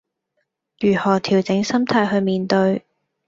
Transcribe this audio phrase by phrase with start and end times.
[0.79, 2.83] 如何調整心態去面對